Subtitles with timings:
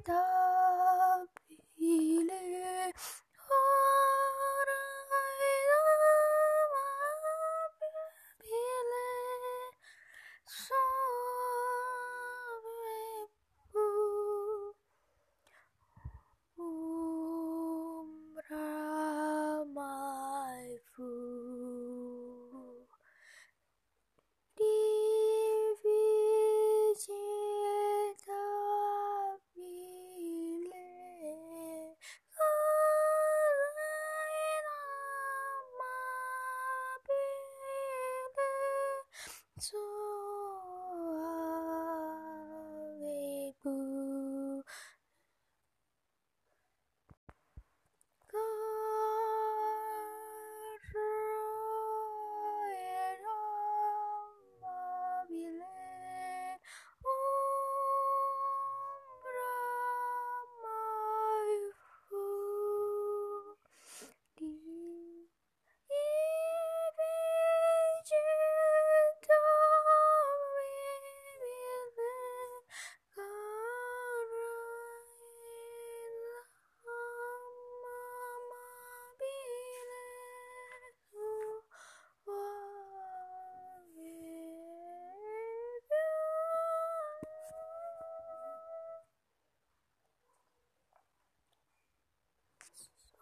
[0.00, 0.33] 做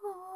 [0.04, 0.31] Oh.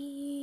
[0.00, 0.39] 一。